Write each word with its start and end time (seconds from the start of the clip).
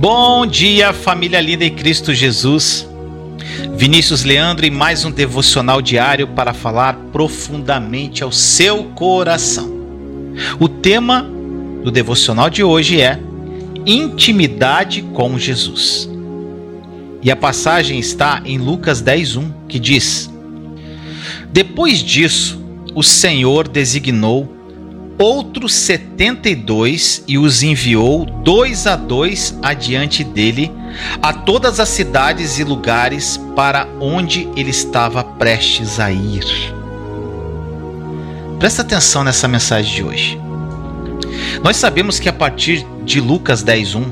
Bom 0.00 0.46
dia, 0.46 0.94
família 0.94 1.42
linda 1.42 1.62
em 1.62 1.74
Cristo 1.74 2.14
Jesus. 2.14 2.88
Vinícius 3.76 4.24
Leandro 4.24 4.64
e 4.64 4.70
mais 4.70 5.04
um 5.04 5.10
devocional 5.10 5.82
diário 5.82 6.26
para 6.26 6.54
falar 6.54 6.94
profundamente 7.12 8.24
ao 8.24 8.32
seu 8.32 8.84
coração. 8.94 9.70
O 10.58 10.70
tema 10.70 11.28
do 11.84 11.90
devocional 11.90 12.48
de 12.48 12.64
hoje 12.64 12.98
é 12.98 13.20
Intimidade 13.84 15.02
com 15.02 15.38
Jesus. 15.38 16.08
E 17.20 17.30
a 17.30 17.36
passagem 17.36 17.98
está 17.98 18.40
em 18.46 18.56
Lucas 18.56 19.02
10:1, 19.02 19.52
que 19.68 19.78
diz: 19.78 20.30
Depois 21.52 21.98
disso, 21.98 22.58
o 22.94 23.02
Senhor 23.02 23.68
designou 23.68 24.59
outros 25.20 25.74
setenta 25.74 26.48
e 26.48 26.54
dois 26.54 27.22
e 27.28 27.36
os 27.36 27.62
enviou 27.62 28.24
dois 28.24 28.86
a 28.86 28.96
dois 28.96 29.54
adiante 29.60 30.24
dele 30.24 30.72
a 31.20 31.30
todas 31.30 31.78
as 31.78 31.90
cidades 31.90 32.58
e 32.58 32.64
lugares 32.64 33.38
para 33.54 33.86
onde 34.00 34.48
ele 34.56 34.70
estava 34.70 35.22
prestes 35.22 36.00
a 36.00 36.10
ir. 36.10 36.42
Presta 38.58 38.80
atenção 38.80 39.22
nessa 39.22 39.46
mensagem 39.46 39.94
de 39.94 40.02
hoje. 40.02 40.40
Nós 41.62 41.76
sabemos 41.76 42.18
que 42.18 42.28
a 42.28 42.32
partir 42.32 42.86
de 43.04 43.20
Lucas 43.20 43.62
10:1, 43.62 44.10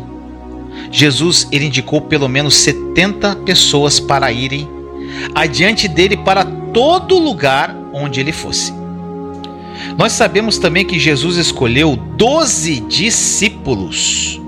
Jesus 0.90 1.48
ele 1.50 1.66
indicou 1.66 2.02
pelo 2.02 2.28
menos 2.28 2.54
70 2.54 3.36
pessoas 3.46 3.98
para 3.98 4.30
irem 4.30 4.68
adiante 5.34 5.88
dele 5.88 6.18
para 6.18 6.44
todo 6.44 7.18
lugar 7.18 7.74
onde 7.94 8.20
ele 8.20 8.32
fosse. 8.32 8.77
Nós 9.96 10.12
sabemos 10.12 10.58
também 10.58 10.84
que 10.84 10.98
Jesus 10.98 11.36
escolheu 11.36 11.96
doze 12.16 12.80
discípulos 12.80 14.40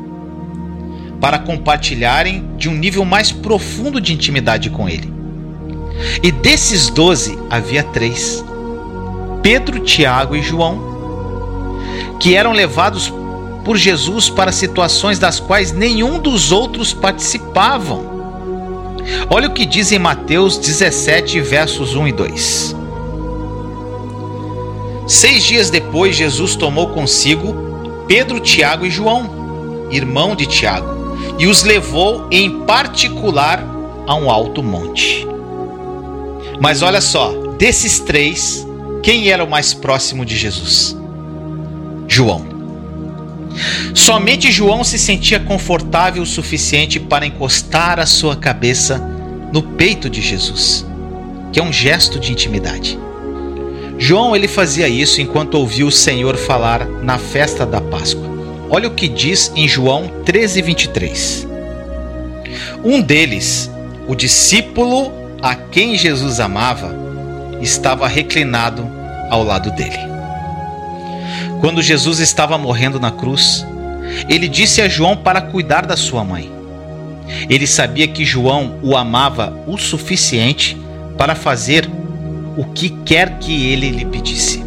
para 1.20 1.38
compartilharem 1.38 2.44
de 2.56 2.68
um 2.68 2.74
nível 2.74 3.04
mais 3.04 3.30
profundo 3.30 4.00
de 4.00 4.12
intimidade 4.12 4.70
com 4.70 4.88
Ele. 4.88 5.12
E 6.22 6.32
desses 6.32 6.88
doze 6.88 7.38
havia 7.50 7.82
três: 7.82 8.44
Pedro, 9.42 9.80
Tiago 9.80 10.34
e 10.34 10.42
João, 10.42 10.80
que 12.18 12.34
eram 12.34 12.52
levados 12.52 13.12
por 13.64 13.76
Jesus 13.76 14.30
para 14.30 14.52
situações 14.52 15.18
das 15.18 15.38
quais 15.38 15.72
nenhum 15.72 16.18
dos 16.18 16.50
outros 16.50 16.92
participavam. 16.94 18.08
Olha 19.28 19.48
o 19.48 19.52
que 19.52 19.66
diz 19.66 19.92
em 19.92 19.98
Mateus 19.98 20.56
17, 20.56 21.40
versos 21.40 21.94
1 21.94 22.08
e 22.08 22.12
2. 22.12 22.79
Seis 25.10 25.42
dias 25.42 25.70
depois, 25.70 26.14
Jesus 26.14 26.54
tomou 26.54 26.90
consigo 26.90 28.04
Pedro, 28.06 28.38
Tiago 28.38 28.86
e 28.86 28.90
João, 28.92 29.88
irmão 29.90 30.36
de 30.36 30.46
Tiago, 30.46 31.16
e 31.36 31.48
os 31.48 31.64
levou 31.64 32.28
em 32.30 32.60
particular 32.60 33.60
a 34.06 34.14
um 34.14 34.30
alto 34.30 34.62
monte. 34.62 35.26
Mas 36.60 36.80
olha 36.80 37.00
só, 37.00 37.32
desses 37.58 37.98
três, 37.98 38.64
quem 39.02 39.30
era 39.30 39.42
o 39.42 39.50
mais 39.50 39.74
próximo 39.74 40.24
de 40.24 40.36
Jesus? 40.36 40.96
João. 42.06 42.46
Somente 43.92 44.52
João 44.52 44.84
se 44.84 44.96
sentia 44.96 45.40
confortável 45.40 46.22
o 46.22 46.26
suficiente 46.26 47.00
para 47.00 47.26
encostar 47.26 47.98
a 47.98 48.06
sua 48.06 48.36
cabeça 48.36 48.98
no 49.52 49.60
peito 49.60 50.08
de 50.08 50.20
Jesus, 50.20 50.86
que 51.52 51.58
é 51.58 51.62
um 51.64 51.72
gesto 51.72 52.20
de 52.20 52.30
intimidade. 52.30 52.96
João 54.10 54.34
ele 54.34 54.48
fazia 54.48 54.88
isso 54.88 55.20
enquanto 55.20 55.54
ouvia 55.54 55.86
o 55.86 55.92
Senhor 55.92 56.36
falar 56.36 56.84
na 56.84 57.16
festa 57.16 57.64
da 57.64 57.80
Páscoa. 57.80 58.28
Olha 58.68 58.88
o 58.88 58.90
que 58.90 59.06
diz 59.06 59.52
em 59.54 59.68
João 59.68 60.10
13:23. 60.24 61.46
Um 62.82 63.00
deles, 63.00 63.70
o 64.08 64.16
discípulo 64.16 65.12
a 65.40 65.54
quem 65.54 65.96
Jesus 65.96 66.40
amava, 66.40 66.92
estava 67.60 68.08
reclinado 68.08 68.84
ao 69.30 69.44
lado 69.44 69.70
dele. 69.70 70.00
Quando 71.60 71.80
Jesus 71.80 72.18
estava 72.18 72.58
morrendo 72.58 72.98
na 72.98 73.12
cruz, 73.12 73.64
ele 74.28 74.48
disse 74.48 74.82
a 74.82 74.88
João 74.88 75.16
para 75.16 75.40
cuidar 75.40 75.86
da 75.86 75.96
sua 75.96 76.24
mãe. 76.24 76.50
Ele 77.48 77.64
sabia 77.64 78.08
que 78.08 78.24
João 78.24 78.76
o 78.82 78.96
amava 78.96 79.56
o 79.68 79.78
suficiente 79.78 80.76
para 81.16 81.36
fazer 81.36 81.88
o 82.56 82.64
que 82.64 82.90
quer 83.04 83.38
que 83.38 83.72
ele 83.72 83.90
lhe 83.90 84.04
pedisse. 84.04 84.64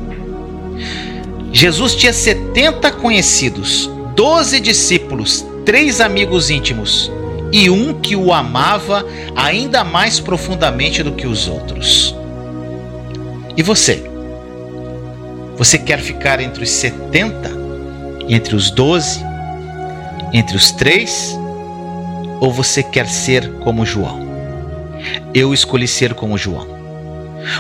Jesus 1.52 1.96
tinha 1.96 2.14
70 2.14 2.92
conhecidos, 2.94 3.90
12 4.16 4.60
discípulos, 4.60 5.46
três 5.66 6.02
amigos 6.02 6.50
íntimos 6.50 7.12
e 7.52 7.70
um 7.70 7.94
que 7.94 8.16
o 8.16 8.34
amava 8.34 9.06
ainda 9.36 9.84
mais 9.84 10.20
profundamente 10.20 11.04
do 11.04 11.12
que 11.12 11.28
os 11.28 11.48
outros. 11.48 12.16
E 13.56 13.62
você? 13.62 14.04
Você 15.56 15.78
quer 15.78 16.00
ficar 16.00 16.40
entre 16.40 16.64
os 16.64 16.72
70, 16.72 17.52
entre 18.28 18.56
os 18.56 18.72
12, 18.72 19.20
entre 20.34 20.58
os 20.58 20.72
três? 20.72 21.38
Ou 22.42 22.52
você 22.52 22.82
quer 22.82 23.08
ser 23.08 23.54
como 23.60 23.86
João? 23.86 24.28
Eu 25.34 25.54
escolhi 25.54 25.88
ser 25.88 26.16
como 26.16 26.38
João. 26.38 26.73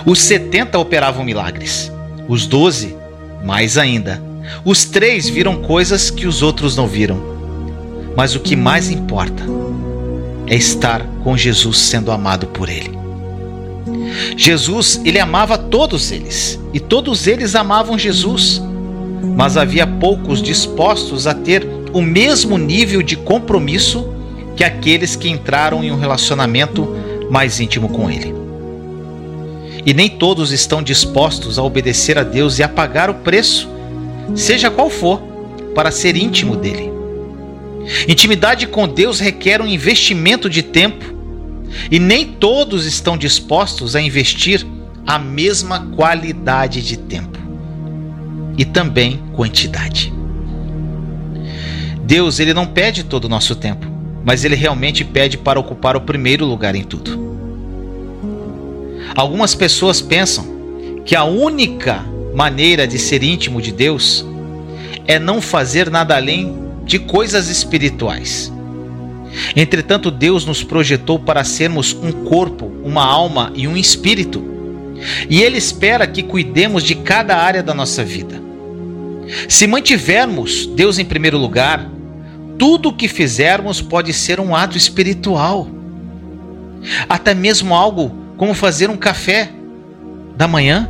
Os 0.06 0.20
70 0.22 0.78
operavam 0.80 1.24
milagres. 1.24 1.92
Os 2.28 2.46
12, 2.46 2.96
mais 3.44 3.78
ainda. 3.78 4.22
Os 4.64 4.86
três 4.86 5.28
viram 5.30 5.62
coisas 5.62 6.10
que 6.10 6.28
os 6.28 6.42
outros 6.42 6.76
não 6.76 6.88
viram. 6.88 7.22
Mas 8.16 8.36
o 8.36 8.40
que 8.40 8.56
mais 8.56 8.90
importa 8.90 9.44
é 10.48 10.56
estar 10.56 11.02
com 11.24 11.38
Jesus 11.38 11.80
sendo 11.80 12.12
amado 12.12 12.48
por 12.48 12.70
ele. 12.70 12.98
Jesus, 14.38 15.02
ele 15.04 15.20
amava 15.20 15.58
todos 15.58 16.12
eles, 16.12 16.60
e 16.74 16.80
todos 16.80 17.26
eles 17.28 17.56
amavam 17.56 17.98
Jesus. 17.98 18.62
Mas 19.36 19.58
havia 19.58 19.88
poucos 19.88 20.42
dispostos 20.42 21.26
a 21.26 21.34
ter 21.34 21.68
o 21.92 22.02
mesmo 22.02 22.58
nível 22.58 23.02
de 23.02 23.16
compromisso 23.16 24.14
que 24.56 24.64
aqueles 24.64 25.16
que 25.16 25.30
entraram 25.30 25.84
em 25.84 25.92
um 25.92 25.98
relacionamento 25.98 26.96
mais 27.30 27.60
íntimo 27.60 27.90
com 27.90 28.10
ele. 28.10 28.43
E 29.86 29.94
nem 29.94 30.10
todos 30.10 30.52
estão 30.52 30.82
dispostos 30.82 31.60
a 31.60 31.64
obedecer 31.64 32.18
a 32.18 32.24
Deus 32.24 32.60
e 32.60 32.64
a 32.64 32.70
pagar 32.70 33.10
o 33.10 33.16
preço, 33.16 33.70
seja 34.36 34.72
qual 34.72 34.90
for, 34.90 35.22
para 35.76 35.92
ser 35.92 36.16
íntimo 36.16 36.56
dele. 36.56 36.92
Intimidade 38.08 38.68
com 38.68 38.88
Deus 38.88 39.20
requer 39.20 39.62
um 39.62 39.68
investimento 39.68 40.50
de 40.50 40.64
tempo, 40.64 41.14
e 41.92 42.00
nem 42.00 42.26
todos 42.26 42.86
estão 42.86 43.18
dispostos 43.18 43.96
a 43.96 44.02
investir 44.02 44.66
a 45.06 45.20
mesma 45.20 45.88
qualidade 45.88 46.82
de 46.82 46.98
tempo 46.98 47.38
e 48.58 48.64
também 48.64 49.20
quantidade. 49.34 50.14
Deus, 52.04 52.40
ele 52.40 52.54
não 52.54 52.66
pede 52.66 53.04
todo 53.04 53.26
o 53.26 53.30
nosso 53.30 53.56
tempo, 53.56 53.88
mas 54.24 54.46
ele 54.46 54.56
realmente 54.56 55.04
pede 55.04 55.38
para 55.38 55.60
ocupar 55.60 55.96
o 55.96 56.02
primeiro 56.02 56.46
lugar 56.46 56.76
em 56.76 56.84
tudo. 56.84 57.23
Algumas 59.16 59.54
pessoas 59.54 60.02
pensam 60.02 60.46
que 61.06 61.16
a 61.16 61.24
única 61.24 62.04
maneira 62.34 62.88
de 62.88 62.98
ser 62.98 63.22
íntimo 63.22 63.62
de 63.62 63.72
Deus 63.72 64.26
é 65.06 65.20
não 65.20 65.42
fazer 65.42 65.90
nada 65.90 66.16
além 66.16 66.56
de 66.84 66.98
coisas 66.98 67.50
espirituais. 67.50 68.52
Entretanto, 69.56 70.10
Deus 70.10 70.46
nos 70.46 70.64
projetou 70.64 71.20
para 71.20 71.44
sermos 71.44 71.94
um 71.94 72.12
corpo, 72.12 72.72
uma 72.84 73.04
alma 73.04 73.52
e 73.56 73.68
um 73.68 73.76
espírito. 73.76 74.44
E 75.30 75.42
Ele 75.42 75.58
espera 75.58 76.08
que 76.08 76.24
cuidemos 76.24 76.84
de 76.84 76.96
cada 76.96 77.38
área 77.38 77.62
da 77.62 77.74
nossa 77.74 78.04
vida. 78.04 78.42
Se 79.48 79.68
mantivermos 79.68 80.66
Deus 80.68 81.00
em 81.00 81.06
primeiro 81.06 81.38
lugar, 81.38 81.90
tudo 82.58 82.90
o 82.90 82.94
que 82.94 83.08
fizermos 83.08 83.82
pode 83.82 84.14
ser 84.14 84.40
um 84.40 84.56
ato 84.56 84.78
espiritual. 84.78 85.68
Até 87.10 87.34
mesmo 87.34 87.74
algo 87.74 88.23
como 88.44 88.54
fazer 88.54 88.90
um 88.90 88.98
café 88.98 89.50
da 90.36 90.50
manhã. 90.50 90.90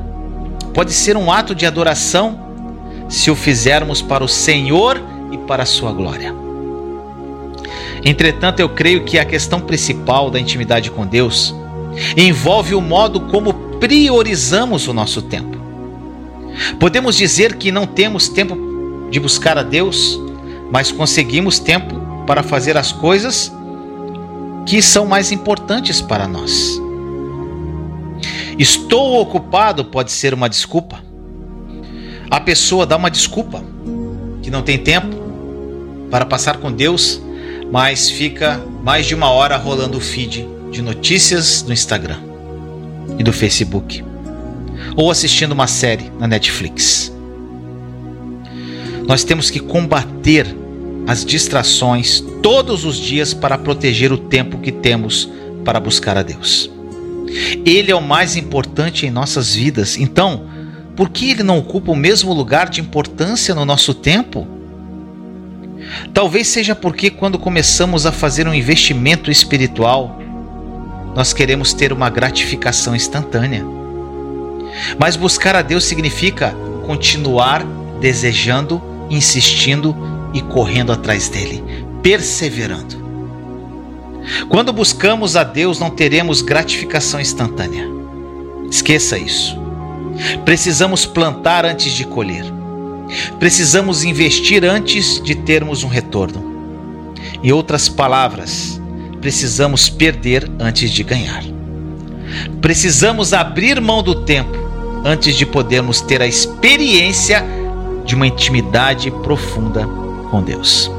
Pode 0.73 0.91
ser 0.91 1.15
um 1.15 1.31
ato 1.31 1.53
de 1.53 1.67
adoração 1.67 2.39
se 3.07 3.29
o 3.29 3.35
fizermos 3.35 4.01
para 4.01 4.23
o 4.23 4.27
Senhor 4.27 4.99
e 5.31 5.37
para 5.37 5.61
a 5.61 5.65
sua 5.67 5.91
glória. 5.91 6.33
Entretanto, 8.03 8.59
eu 8.59 8.69
creio 8.69 9.03
que 9.03 9.19
a 9.19 9.23
questão 9.23 9.61
principal 9.61 10.31
da 10.31 10.39
intimidade 10.39 10.89
com 10.89 11.05
Deus 11.05 11.53
envolve 12.17 12.73
o 12.73 12.81
modo 12.81 13.19
como 13.19 13.53
priorizamos 13.79 14.87
o 14.87 14.93
nosso 14.93 15.21
tempo. 15.21 15.55
Podemos 16.79 17.15
dizer 17.15 17.57
que 17.57 17.71
não 17.71 17.85
temos 17.85 18.29
tempo 18.29 18.57
de 19.11 19.19
buscar 19.19 19.59
a 19.59 19.63
Deus, 19.63 20.19
mas 20.71 20.91
conseguimos 20.91 21.59
tempo 21.59 22.01
para 22.25 22.41
fazer 22.41 22.75
as 22.77 22.91
coisas 22.91 23.53
que 24.65 24.81
são 24.81 25.05
mais 25.05 25.31
importantes 25.31 26.01
para 26.01 26.27
nós. 26.27 26.81
Estou 28.57 29.21
ocupado 29.21 29.85
pode 29.85 30.11
ser 30.11 30.33
uma 30.33 30.49
desculpa. 30.49 31.03
A 32.29 32.39
pessoa 32.39 32.85
dá 32.85 32.95
uma 32.95 33.09
desculpa 33.09 33.63
que 34.41 34.49
não 34.49 34.61
tem 34.61 34.77
tempo 34.77 35.15
para 36.09 36.25
passar 36.25 36.57
com 36.57 36.71
Deus 36.71 37.21
mas 37.73 38.07
fica 38.07 38.63
mais 38.83 39.07
de 39.07 39.15
uma 39.15 39.31
hora 39.31 39.57
rolando 39.57 39.97
o 39.97 39.99
feed 39.99 40.47
de 40.69 40.79
notícias 40.79 41.63
no 41.63 41.73
Instagram 41.73 42.19
e 43.17 43.23
do 43.23 43.33
Facebook, 43.33 44.05
ou 44.95 45.09
assistindo 45.09 45.53
uma 45.53 45.65
série 45.65 46.11
na 46.19 46.27
Netflix. 46.27 47.11
Nós 49.07 49.23
temos 49.23 49.49
que 49.49 49.59
combater 49.59 50.45
as 51.07 51.25
distrações 51.25 52.23
todos 52.43 52.85
os 52.85 52.97
dias 52.97 53.33
para 53.33 53.57
proteger 53.57 54.11
o 54.11 54.19
tempo 54.19 54.59
que 54.59 54.71
temos 54.71 55.27
para 55.65 55.79
buscar 55.79 56.15
a 56.15 56.21
Deus. 56.21 56.72
Ele 57.65 57.91
é 57.91 57.95
o 57.95 58.01
mais 58.01 58.35
importante 58.35 59.05
em 59.05 59.11
nossas 59.11 59.55
vidas, 59.55 59.97
então, 59.97 60.47
por 60.95 61.09
que 61.09 61.31
ele 61.31 61.43
não 61.43 61.57
ocupa 61.57 61.91
o 61.91 61.95
mesmo 61.95 62.33
lugar 62.33 62.69
de 62.69 62.81
importância 62.81 63.55
no 63.55 63.65
nosso 63.65 63.93
tempo? 63.93 64.47
Talvez 66.13 66.47
seja 66.47 66.75
porque 66.75 67.09
quando 67.09 67.39
começamos 67.39 68.05
a 68.05 68.11
fazer 68.11 68.47
um 68.47 68.53
investimento 68.53 69.31
espiritual, 69.31 70.19
nós 71.15 71.33
queremos 71.33 71.73
ter 71.73 71.91
uma 71.91 72.09
gratificação 72.09 72.95
instantânea. 72.95 73.65
Mas 74.97 75.15
buscar 75.15 75.55
a 75.55 75.61
Deus 75.61 75.83
significa 75.83 76.55
continuar 76.85 77.63
desejando, 77.99 78.81
insistindo 79.09 79.95
e 80.33 80.41
correndo 80.41 80.91
atrás 80.91 81.29
dele, 81.29 81.63
perseverando. 82.01 83.02
Quando 84.49 84.71
buscamos 84.71 85.35
a 85.35 85.43
Deus, 85.43 85.79
não 85.79 85.89
teremos 85.89 86.41
gratificação 86.41 87.19
instantânea. 87.19 87.87
Esqueça 88.69 89.17
isso. 89.17 89.57
Precisamos 90.45 91.05
plantar 91.05 91.65
antes 91.65 91.91
de 91.93 92.05
colher. 92.05 92.45
Precisamos 93.39 94.03
investir 94.03 94.63
antes 94.63 95.21
de 95.21 95.35
termos 95.35 95.83
um 95.83 95.87
retorno. 95.87 96.53
Em 97.43 97.51
outras 97.51 97.89
palavras, 97.89 98.81
precisamos 99.19 99.89
perder 99.89 100.49
antes 100.59 100.91
de 100.91 101.03
ganhar. 101.03 101.43
Precisamos 102.61 103.33
abrir 103.33 103.79
mão 103.79 104.01
do 104.01 104.23
tempo 104.23 104.57
antes 105.03 105.35
de 105.35 105.45
podermos 105.45 106.01
ter 106.01 106.21
a 106.21 106.27
experiência 106.27 107.43
de 108.05 108.15
uma 108.15 108.27
intimidade 108.27 109.11
profunda 109.11 109.85
com 110.31 110.41
Deus. 110.41 110.89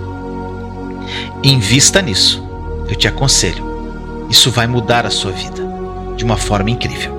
Invista 1.43 2.01
nisso, 2.01 2.44
eu 2.89 2.95
te 2.95 3.09
aconselho. 3.09 4.27
Isso 4.29 4.51
vai 4.51 4.67
mudar 4.67 5.07
a 5.07 5.11
sua 5.11 5.33
vida 5.33 5.63
de 6.17 6.25
uma 6.25 6.37
forma 6.37 6.71
incrível. 6.71 7.13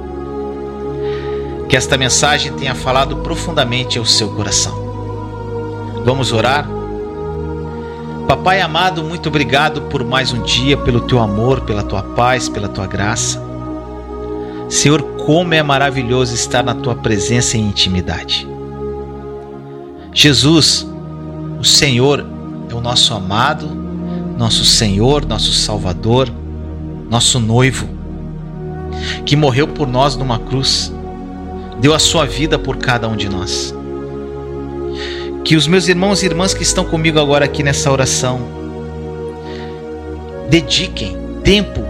Que 1.67 1.75
esta 1.75 1.97
mensagem 1.97 2.53
tenha 2.53 2.75
falado 2.75 3.17
profundamente 3.17 3.97
ao 3.97 4.05
seu 4.05 4.29
coração. 4.29 4.73
Vamos 6.03 6.31
orar? 6.31 6.67
Papai 8.27 8.59
amado, 8.61 9.03
muito 9.03 9.29
obrigado 9.29 9.83
por 9.83 10.03
mais 10.03 10.33
um 10.33 10.41
dia, 10.41 10.75
pelo 10.75 11.01
teu 11.01 11.19
amor, 11.19 11.61
pela 11.61 11.83
tua 11.83 12.01
paz, 12.01 12.49
pela 12.49 12.67
tua 12.67 12.87
graça. 12.87 13.41
Senhor, 14.67 15.01
como 15.25 15.53
é 15.53 15.61
maravilhoso 15.61 16.33
estar 16.33 16.63
na 16.63 16.73
tua 16.73 16.95
presença 16.95 17.57
em 17.57 17.61
intimidade. 17.67 18.47
Jesus, 20.11 20.87
o 21.59 21.63
Senhor 21.63 22.25
é 22.69 22.73
o 22.73 22.81
nosso 22.81 23.13
amado, 23.13 23.84
nosso 24.37 24.65
Senhor, 24.65 25.25
nosso 25.25 25.51
Salvador, 25.53 26.31
nosso 27.09 27.39
noivo, 27.39 27.87
que 29.25 29.35
morreu 29.35 29.67
por 29.67 29.87
nós 29.87 30.15
numa 30.15 30.39
cruz, 30.39 30.91
deu 31.79 31.93
a 31.93 31.99
sua 31.99 32.25
vida 32.25 32.57
por 32.57 32.77
cada 32.77 33.07
um 33.07 33.15
de 33.15 33.29
nós. 33.29 33.73
Que 35.43 35.55
os 35.55 35.67
meus 35.67 35.87
irmãos 35.87 36.23
e 36.23 36.25
irmãs 36.25 36.53
que 36.53 36.63
estão 36.63 36.85
comigo 36.85 37.19
agora 37.19 37.45
aqui 37.45 37.61
nessa 37.61 37.91
oração 37.91 38.39
dediquem 40.49 41.17
tempo 41.43 41.81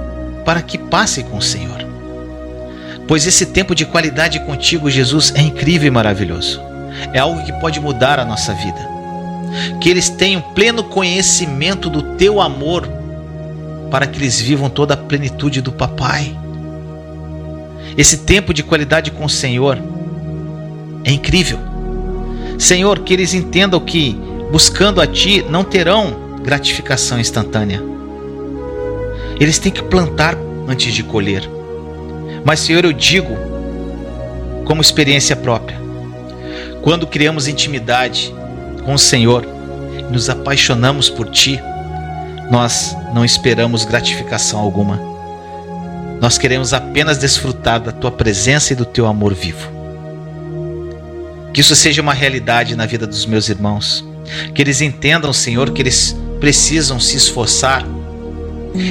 para 0.44 0.62
que 0.62 0.77
passe 0.77 1.24
com 1.24 1.38
o 1.38 1.41
Senhor. 1.41 1.86
Pois 3.07 3.25
esse 3.25 3.45
tempo 3.45 3.75
de 3.75 3.86
qualidade 3.86 4.39
contigo, 4.41 4.89
Jesus, 4.89 5.33
é 5.36 5.41
incrível 5.41 5.88
e 5.88 5.91
maravilhoso 5.91 6.75
é 7.13 7.19
algo 7.19 7.44
que 7.44 7.53
pode 7.53 7.80
mudar 7.80 8.19
a 8.19 8.25
nossa 8.25 8.53
vida. 8.53 8.94
Que 9.80 9.90
eles 9.90 10.10
tenham 10.10 10.42
pleno 10.42 10.84
conhecimento 10.84 11.90
do 11.90 12.16
teu 12.16 12.42
amor, 12.42 12.88
para 13.90 14.07
que 14.07 14.19
eles 14.19 14.40
vivam 14.40 14.69
toda 14.69 14.94
a 14.94 14.98
plenitude 14.98 15.62
do 15.62 15.72
Papai. 15.72 16.36
Esse 17.98 18.19
tempo 18.19 18.54
de 18.54 18.63
qualidade 18.63 19.12
com 19.12 19.25
o 19.25 19.30
Senhor 19.30 19.78
é 21.04 21.12
incrível. 21.12 21.60
Senhor, 22.57 23.00
que 23.00 23.13
eles 23.13 23.34
entendam 23.34 23.80
que 23.80 24.18
buscando 24.52 25.02
a 25.02 25.07
Ti 25.07 25.46
não 25.50 25.63
terão 25.63 26.38
gratificação 26.42 27.19
instantânea. 27.19 27.81
Eles 29.40 29.60
têm 29.60 29.72
que 29.72 29.84
plantar 29.84 30.38
antes 30.68 30.94
de 30.94 31.04
colher. 31.04 31.50
Mas, 32.44 32.60
Senhor, 32.60 32.86
eu 32.86 32.94
digo, 32.94 33.36
como 34.66 34.81
experiência 34.81 35.36
própria, 35.36 35.80
quando 36.81 37.08
criamos 37.08 37.48
intimidade 37.48 38.34
com 38.86 38.94
o 38.94 39.00
Senhor 39.00 39.46
e 39.98 40.04
nos 40.04 40.30
apaixonamos 40.30 41.10
por 41.10 41.30
Ti, 41.30 41.60
nós 42.52 42.96
não 43.14 43.26
esperamos 43.26 43.84
gratificação 43.84 44.60
alguma. 44.60 45.00
Nós 46.22 46.38
queremos 46.38 46.74
apenas 46.74 47.18
desfrutar 47.18 47.80
da 47.80 47.92
Tua 47.92 48.12
presença 48.12 48.74
e 48.74 48.76
do 48.76 48.86
Teu 48.86 49.06
amor 49.08 49.34
vivo. 49.34 49.70
Que 51.54 51.62
isso 51.62 51.76
seja 51.76 52.02
uma 52.02 52.14
realidade 52.14 52.76
na 52.76 52.86
vida 52.86 53.08
dos 53.08 53.26
meus 53.26 53.50
irmãos. 53.50 54.06
Que 54.54 54.62
eles 54.62 54.82
entendam, 54.82 55.32
Senhor, 55.32 55.72
que 55.72 55.82
eles 55.82 56.16
precisam 56.40 57.00
se 57.00 57.16
esforçar, 57.16 57.86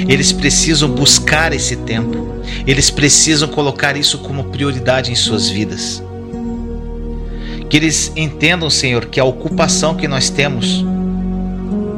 eles 0.07 0.31
precisam 0.31 0.89
buscar 0.89 1.53
esse 1.53 1.75
tempo, 1.75 2.41
eles 2.65 2.89
precisam 2.89 3.47
colocar 3.47 3.95
isso 3.95 4.17
como 4.19 4.45
prioridade 4.45 5.11
em 5.11 5.15
suas 5.15 5.47
vidas. 5.47 6.01
Que 7.69 7.77
eles 7.77 8.11
entendam, 8.15 8.69
Senhor, 8.69 9.05
que 9.05 9.19
a 9.19 9.25
ocupação 9.25 9.95
que 9.95 10.07
nós 10.07 10.29
temos 10.29 10.83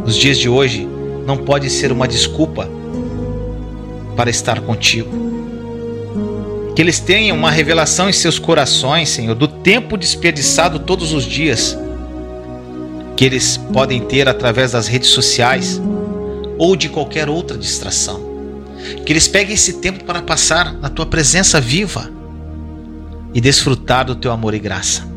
nos 0.06 0.16
dias 0.16 0.38
de 0.38 0.48
hoje 0.48 0.88
não 1.26 1.38
pode 1.38 1.70
ser 1.70 1.92
uma 1.92 2.08
desculpa 2.08 2.70
para 4.16 4.30
estar 4.30 4.62
contigo. 4.62 5.12
Que 6.76 6.82
eles 6.82 7.00
tenham 7.00 7.36
uma 7.36 7.52
revelação 7.52 8.10
em 8.10 8.14
seus 8.14 8.40
corações, 8.40 9.10
Senhor, 9.10 9.36
do 9.36 9.48
tempo 9.48 9.98
desperdiçado 9.98 10.80
todos 10.80 11.12
os 11.12 11.26
dias 11.26 11.78
que 13.18 13.26
eles 13.26 13.58
podem 13.58 14.00
ter 14.00 14.30
através 14.30 14.72
das 14.72 14.88
redes 14.88 15.10
sociais 15.10 15.82
ou 16.58 16.76
de 16.76 16.88
qualquer 16.88 17.28
outra 17.28 17.58
distração. 17.58 18.22
Que 19.06 19.12
eles 19.12 19.28
peguem 19.28 19.56
esse 19.56 19.74
tempo 19.74 20.04
para 20.04 20.22
passar 20.22 20.72
na 20.74 20.88
tua 20.88 21.06
presença 21.06 21.60
viva 21.60 22.10
e 23.34 23.42
desfrutar 23.42 24.06
do 24.06 24.16
teu 24.16 24.32
amor 24.32 24.54
e 24.54 24.60
graça. 24.60 25.17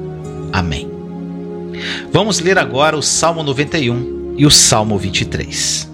Amém. 0.51 0.89
Vamos 2.11 2.39
ler 2.39 2.57
agora 2.57 2.97
o 2.97 3.01
Salmo 3.01 3.43
91 3.43 4.35
e 4.37 4.45
o 4.45 4.51
Salmo 4.51 4.97
23. 4.97 5.89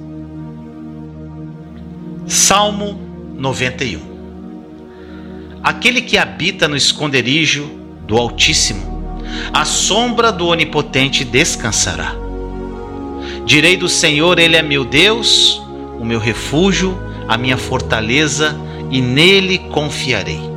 Salmo 2.26 3.00
91 3.36 4.00
Aquele 5.64 6.02
que 6.02 6.18
habita 6.18 6.68
no 6.68 6.76
esconderijo 6.76 7.70
do 8.06 8.18
Altíssimo, 8.18 9.20
a 9.54 9.66
sombra 9.66 10.32
do 10.32 10.48
Onipotente 10.48 11.26
descansará. 11.26 12.16
Direi 13.46 13.76
do 13.76 13.90
Senhor, 13.90 14.40
Ele 14.40 14.56
é 14.56 14.62
meu 14.62 14.86
Deus, 14.86 15.62
o 16.00 16.06
meu 16.06 16.20
refúgio, 16.20 16.98
a 17.28 17.38
minha 17.38 17.58
fortaleza, 17.58 18.58
e 18.90 19.02
nele 19.02 19.58
confiarei 19.58 20.57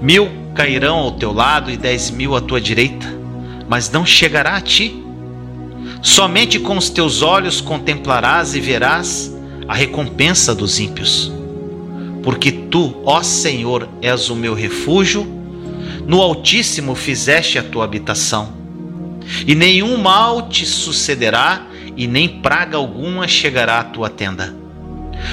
Mil 0.00 0.28
cairão 0.54 0.96
ao 0.96 1.12
teu 1.12 1.32
lado 1.32 1.70
e 1.70 1.76
dez 1.76 2.10
mil 2.10 2.36
à 2.36 2.40
tua 2.40 2.60
direita, 2.60 3.06
mas 3.68 3.90
não 3.90 4.06
chegará 4.06 4.56
a 4.56 4.60
ti. 4.60 5.04
Somente 6.02 6.58
com 6.58 6.76
os 6.76 6.88
teus 6.88 7.22
olhos 7.22 7.60
contemplarás 7.60 8.54
e 8.54 8.60
verás 8.60 9.34
a 9.66 9.74
recompensa 9.74 10.54
dos 10.54 10.78
ímpios. 10.78 11.32
Porque 12.22 12.52
tu, 12.52 13.02
ó 13.04 13.22
Senhor, 13.22 13.88
és 14.00 14.30
o 14.30 14.36
meu 14.36 14.54
refúgio, 14.54 15.26
no 16.06 16.22
Altíssimo 16.22 16.94
fizeste 16.94 17.58
a 17.58 17.62
tua 17.62 17.84
habitação. 17.84 18.52
E 19.46 19.54
nenhum 19.54 19.98
mal 19.98 20.48
te 20.48 20.64
sucederá, 20.64 21.66
e 21.96 22.06
nem 22.06 22.28
praga 22.28 22.76
alguma 22.76 23.26
chegará 23.26 23.80
à 23.80 23.84
tua 23.84 24.08
tenda. 24.08 24.54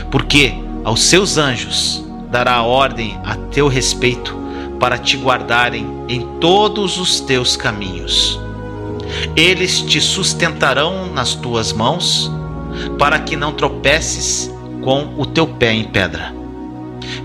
Porque 0.09 0.53
aos 0.83 1.03
seus 1.03 1.37
anjos 1.37 2.03
dará 2.31 2.61
ordem 2.63 3.17
a 3.23 3.35
teu 3.35 3.67
respeito, 3.67 4.35
para 4.79 4.97
te 4.97 5.17
guardarem 5.17 5.85
em 6.07 6.21
todos 6.39 6.97
os 6.97 7.19
teus 7.19 7.55
caminhos. 7.55 8.39
Eles 9.35 9.81
te 9.81 10.01
sustentarão 10.01 11.11
nas 11.13 11.35
tuas 11.35 11.71
mãos, 11.71 12.31
para 12.97 13.19
que 13.19 13.35
não 13.35 13.53
tropeces 13.53 14.51
com 14.81 15.13
o 15.17 15.25
teu 15.25 15.47
pé 15.47 15.73
em 15.73 15.83
pedra. 15.85 16.33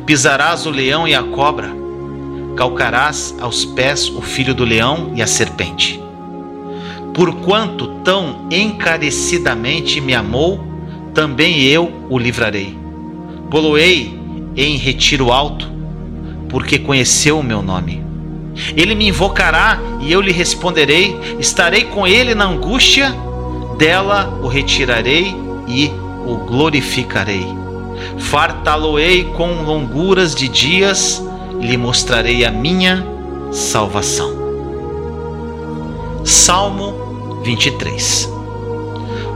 Pisarás 0.06 0.66
o 0.66 0.70
leão 0.70 1.06
e 1.06 1.14
a 1.14 1.22
cobra, 1.22 1.70
calcarás 2.56 3.34
aos 3.40 3.64
pés 3.64 4.08
o 4.08 4.20
filho 4.20 4.54
do 4.54 4.64
leão 4.64 5.12
e 5.14 5.22
a 5.22 5.26
serpente. 5.26 6.00
Porquanto 7.14 7.88
tão 8.04 8.46
encarecidamente 8.50 10.00
me 10.00 10.14
amou, 10.14 10.60
também 11.12 11.62
eu 11.62 11.92
o 12.08 12.18
livrarei. 12.18 12.78
Poloei 13.50 14.18
em 14.56 14.76
retiro 14.76 15.32
alto, 15.32 15.69
porque 16.50 16.78
conheceu 16.78 17.38
o 17.38 17.42
meu 17.42 17.62
nome. 17.62 18.04
Ele 18.76 18.94
me 18.94 19.08
invocará 19.08 19.78
e 20.00 20.12
eu 20.12 20.20
lhe 20.20 20.32
responderei, 20.32 21.18
estarei 21.38 21.84
com 21.84 22.06
ele 22.06 22.34
na 22.34 22.44
angústia, 22.44 23.14
dela 23.78 24.38
o 24.42 24.48
retirarei 24.48 25.34
e 25.66 25.90
o 26.26 26.36
glorificarei. 26.36 27.46
Fartá-lo-ei 28.18 29.24
com 29.24 29.62
longuras 29.62 30.34
de 30.34 30.48
dias, 30.48 31.22
lhe 31.60 31.76
mostrarei 31.76 32.44
a 32.44 32.50
minha 32.50 33.06
salvação. 33.52 34.38
Salmo 36.24 37.40
23 37.42 38.28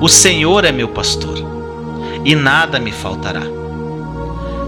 O 0.00 0.08
Senhor 0.08 0.64
é 0.64 0.72
meu 0.72 0.88
pastor, 0.88 1.38
e 2.24 2.34
nada 2.34 2.78
me 2.78 2.92
faltará. 2.92 3.63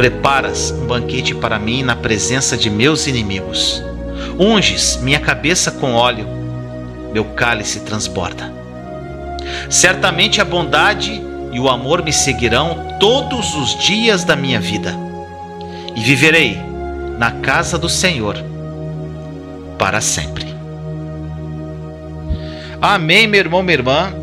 Preparas 0.00 0.70
um 0.70 0.86
banquete 0.86 1.34
para 1.34 1.58
mim 1.58 1.82
na 1.82 1.94
presença 1.94 2.56
de 2.56 2.70
meus 2.70 3.06
inimigos. 3.06 3.84
Unges 4.38 4.96
minha 4.96 5.20
cabeça 5.20 5.70
com 5.72 5.92
óleo, 5.92 6.26
meu 7.12 7.22
cálice 7.22 7.80
transborda. 7.80 8.50
Certamente 9.68 10.40
a 10.40 10.44
bondade 10.46 11.22
e 11.52 11.60
o 11.60 11.68
amor 11.68 12.02
me 12.02 12.14
seguirão 12.14 12.96
todos 12.98 13.54
os 13.54 13.78
dias 13.78 14.24
da 14.24 14.34
minha 14.34 14.58
vida, 14.58 14.96
e 15.94 16.00
viverei 16.00 16.58
na 17.18 17.32
casa 17.32 17.76
do 17.76 17.90
Senhor 17.90 18.42
para 19.78 20.00
sempre. 20.00 20.46
Amém, 22.80 23.26
meu 23.26 23.40
irmão, 23.40 23.62
minha 23.62 23.76
irmã. 23.76 24.14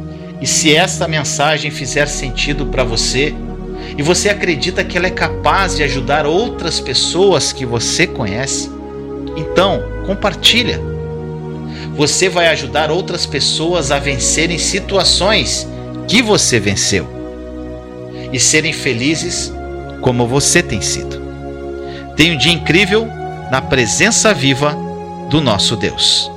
E 0.41 0.47
se 0.47 0.75
esta 0.75 1.07
mensagem 1.07 1.69
fizer 1.69 2.07
sentido 2.07 2.65
para 2.65 2.83
você, 2.83 3.35
e 3.97 4.03
você 4.03 4.29
acredita 4.29 4.83
que 4.83 4.97
ela 4.97 5.07
é 5.07 5.11
capaz 5.11 5.75
de 5.75 5.83
ajudar 5.83 6.25
outras 6.25 6.79
pessoas 6.79 7.51
que 7.51 7.65
você 7.65 8.05
conhece, 8.05 8.69
então, 9.35 9.83
compartilha. 10.05 10.79
Você 11.95 12.29
vai 12.29 12.47
ajudar 12.49 12.91
outras 12.91 13.25
pessoas 13.25 13.91
a 13.91 13.97
vencerem 13.97 14.59
situações 14.59 15.67
que 16.07 16.21
você 16.21 16.59
venceu 16.59 17.07
e 18.31 18.39
serem 18.39 18.71
felizes 18.71 19.51
como 20.01 20.27
você 20.27 20.61
tem 20.61 20.79
sido. 20.79 21.19
Tenha 22.15 22.33
um 22.33 22.37
dia 22.37 22.51
incrível 22.51 23.07
na 23.51 23.61
presença 23.61 24.33
viva 24.33 24.77
do 25.29 25.41
nosso 25.41 25.75
Deus. 25.75 26.31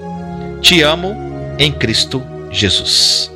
Te 0.63 0.81
amo 0.83 1.15
em 1.59 1.71
Cristo 1.71 2.23
Jesus. 2.51 3.30